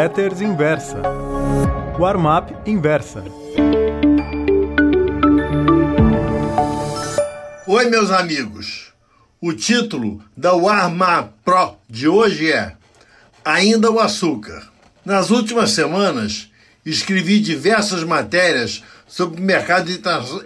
[0.00, 1.02] Newsletters Inversa.
[1.98, 3.22] Warm-up Inversa.
[7.66, 8.94] Oi, meus amigos.
[9.42, 12.72] O título da Warm-up Pro de hoje é
[13.44, 14.66] Ainda o Açúcar.
[15.04, 16.50] Nas últimas semanas,
[16.84, 19.90] escrevi diversas matérias sobre o mercado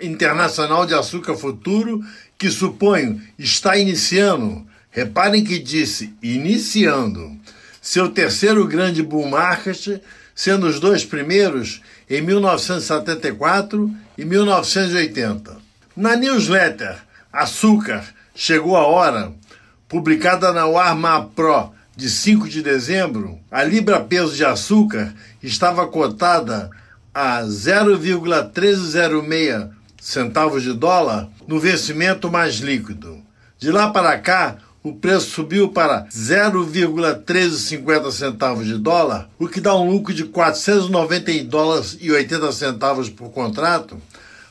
[0.03, 2.01] internacional de açúcar futuro
[2.37, 4.67] que suponho está iniciando.
[4.91, 7.39] Reparem que disse iniciando
[7.85, 10.01] seu terceiro grande bull market,
[10.35, 15.59] sendo os dois primeiros em 1974 e 1980.
[15.95, 16.97] Na newsletter
[17.31, 18.03] Açúcar
[18.35, 19.35] Chegou a Hora,
[19.87, 25.13] publicada na Warma Pro de 5 de dezembro, a libra peso de açúcar
[25.43, 26.71] estava cotada
[27.13, 29.69] a 0,1306
[30.01, 33.23] centavos de dólar no vencimento mais líquido.
[33.59, 39.75] De lá para cá, o preço subiu para 0,1350 centavos de dólar, o que dá
[39.75, 43.97] um lucro de 490 dólares e 80 centavos por contrato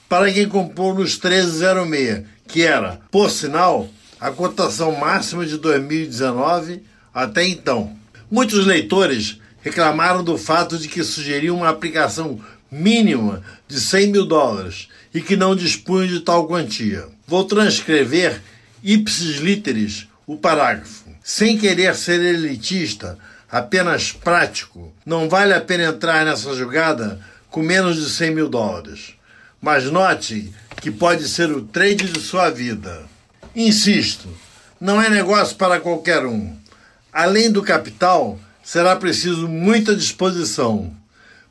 [0.10, 3.88] para quem comprou nos 1306, que era, por sinal,
[4.20, 6.82] a cotação máxima de 2019
[7.14, 7.96] até então.
[8.30, 12.40] Muitos leitores reclamaram do fato de que sugeriam uma aplicação
[12.72, 17.06] mínima de 100 mil dólares e que não dispunham de tal quantia.
[17.28, 18.42] Vou transcrever
[18.84, 21.06] ipsis literis o parágrafo.
[21.24, 23.18] Sem querer ser elitista,
[23.50, 29.14] apenas prático, não vale a pena entrar nessa jogada com menos de 100 mil dólares.
[29.62, 33.04] Mas note que pode ser o trade de sua vida.
[33.56, 34.28] Insisto,
[34.82, 36.56] não é negócio para qualquer um.
[37.12, 40.92] Além do capital, será preciso muita disposição,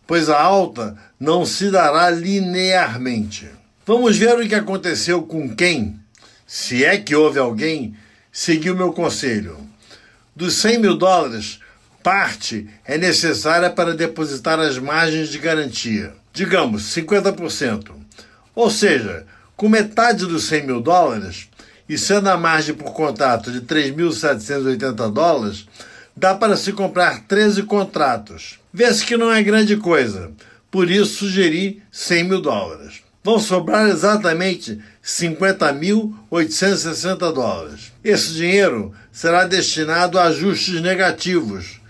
[0.06, 3.48] pois a alta não se dará linearmente.
[3.86, 5.98] Vamos ver o que aconteceu com quem,
[6.46, 7.96] se é que houve alguém,
[8.33, 9.58] seguiu meu conselho.
[10.34, 11.61] Dos 100 mil dólares,
[12.02, 17.91] parte é necessária para depositar as margens de garantia, digamos 50%.
[18.55, 21.48] Ou seja, com metade dos 100 mil dólares,
[21.86, 25.67] e sendo a margem por contrato de 3.780 dólares,
[26.17, 28.58] dá para se comprar 13 contratos.
[28.73, 30.30] Vê-se que não é grande coisa,
[30.70, 33.02] por isso sugeri 100 mil dólares.
[33.24, 37.92] Vão sobrar exatamente 50.860 dólares.
[38.02, 41.80] Esse dinheiro será destinado a ajustes negativos,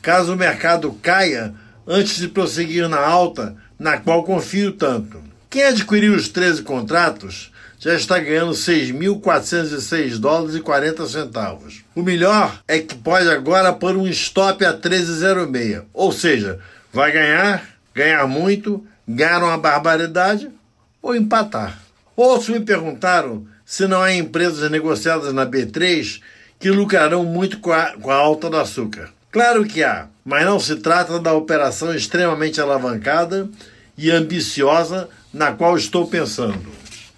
[0.00, 1.52] caso o mercado caia
[1.86, 5.22] antes de prosseguir na alta, na qual confio tanto.
[5.50, 11.84] Quem adquiriu os 13 contratos já está ganhando 6.406 dólares e 40 centavos.
[11.94, 15.84] O melhor é que pode agora pôr um stop a 13,06.
[15.94, 16.58] Ou seja,
[16.92, 17.62] vai ganhar,
[17.94, 20.50] ganhar muito, ganhar uma barbaridade
[21.00, 21.78] ou empatar.
[22.16, 26.20] Outros me perguntaram se não há empresas negociadas na B3
[26.58, 29.10] que lucrarão muito com a, com a alta do açúcar.
[29.30, 33.48] Claro que há, mas não se trata da operação extremamente alavancada
[33.96, 36.66] e ambiciosa na qual estou pensando.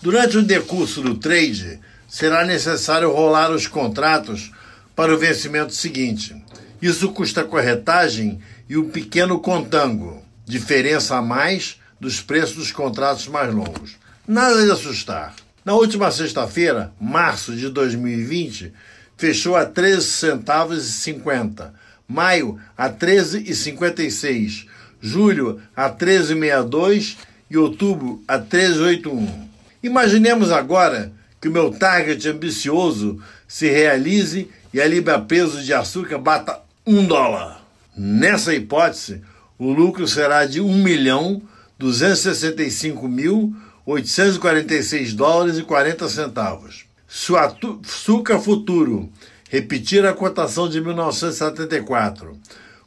[0.03, 4.51] Durante o decurso do trade, será necessário rolar os contratos
[4.97, 6.35] para o vencimento seguinte.
[6.83, 13.55] Isso custa corretagem e um pequeno contango, diferença a mais dos preços dos contratos mais
[13.55, 13.97] longos.
[14.27, 15.35] Nada de assustar.
[15.65, 18.73] Na última sexta-feira, março de 2020,
[19.17, 21.75] fechou a 13 centavos e 50,
[22.09, 24.67] maio a 13,56,
[25.01, 27.17] julho a 13,62
[27.51, 29.51] e outubro a 13,81.
[29.83, 36.19] Imaginemos agora que o meu target ambicioso se realize e a libra peso de açúcar
[36.19, 37.63] bata um dólar.
[37.97, 39.23] Nessa hipótese,
[39.59, 41.43] o lucro será de 1 milhão
[41.81, 46.85] 265 mil 846 dólares e 40 centavos.
[47.31, 49.11] O açúcar futuro
[49.49, 52.39] repetir a cotação de 1974,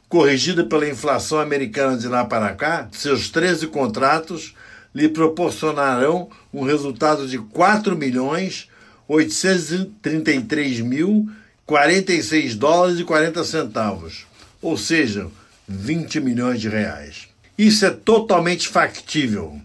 [0.08, 4.54] corrigida pela inflação americana de lá para cá, seus 13 contratos
[4.94, 8.68] lhe proporcionarão um resultado de 4 milhões
[9.08, 11.28] 833 mil
[11.66, 14.24] 46 dólares e 40 centavos,
[14.62, 15.26] ou seja,
[15.66, 17.33] 20 milhões de reais.
[17.56, 19.60] Isso é totalmente factível,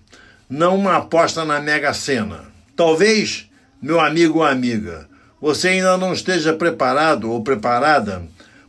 [0.48, 2.46] não uma aposta na Mega Sena.
[2.76, 3.50] Talvez,
[3.82, 5.08] meu amigo ou amiga,
[5.42, 8.22] você ainda não esteja preparado ou preparada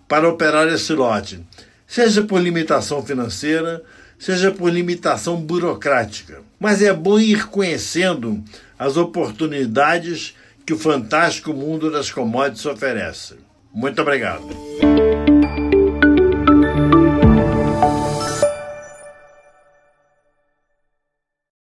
[0.09, 1.45] para operar esse lote,
[1.87, 3.83] seja por limitação financeira,
[4.19, 6.41] seja por limitação burocrática.
[6.59, 8.43] Mas é bom ir conhecendo
[8.79, 10.35] as oportunidades
[10.65, 13.35] que o fantástico mundo das commodities oferece.
[13.73, 14.90] Muito obrigado.